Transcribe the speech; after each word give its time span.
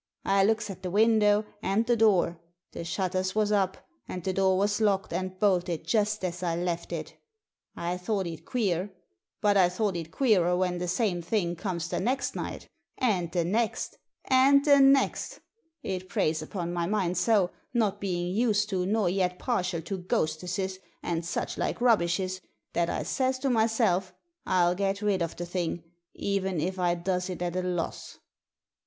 I 0.25 0.43
looks 0.43 0.71
at 0.71 0.81
the 0.81 0.89
window 0.89 1.45
and 1.61 1.85
the 1.85 1.95
door. 1.95 2.39
The 2.71 2.83
shutters 2.83 3.35
was 3.35 3.51
up, 3.51 3.85
and 4.07 4.23
the 4.23 4.33
door 4.33 4.57
was 4.57 4.81
locked 4.81 5.13
and 5.13 5.37
bolted 5.37 5.85
just 5.85 6.25
as 6.25 6.41
I 6.41 6.55
left 6.55 6.91
it 6.91 7.13
I 7.75 7.97
thought 7.97 8.25
it 8.25 8.43
queer; 8.43 8.91
but 9.41 9.57
I 9.57 9.69
thought 9.69 9.95
it 9.95 10.09
queerer 10.11 10.57
when 10.57 10.79
the 10.79 10.87
same 10.87 11.21
thing 11.21 11.55
comes 11.55 11.87
the 11.87 11.99
next 11.99 12.35
night, 12.35 12.67
and 12.97 13.31
the 13.31 13.45
next, 13.45 13.99
and 14.25 14.65
the 14.65 14.79
next 14.79 15.39
It 15.83 16.09
preys 16.09 16.41
upon 16.41 16.73
my 16.73 16.87
mind 16.87 17.15
so, 17.15 17.51
not 17.71 18.01
being 18.01 18.35
used 18.35 18.69
to 18.71 18.87
nor 18.87 19.07
yet 19.07 19.37
partial 19.37 19.83
to 19.83 19.99
ghostesses 19.99 20.79
and 21.03 21.23
such 21.23 21.59
like 21.59 21.79
rubbishes, 21.79 22.41
that 22.73 22.89
I 22.89 23.03
says 23.03 23.37
to 23.37 23.51
myself, 23.51 24.15
I'll 24.47 24.73
get 24.73 25.03
rid 25.03 25.21
of 25.21 25.35
the 25.35 25.45
thing, 25.45 25.83
even 26.15 26.59
if 26.59 26.79
I 26.79 26.95
does 26.95 27.29
it 27.29 27.43
at 27.43 27.55
a 27.55 27.61
loss." 27.61 28.17